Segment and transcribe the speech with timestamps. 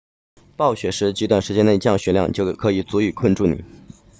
[0.57, 3.63] 暴雪时极短时间内降雪量就可以足以困住你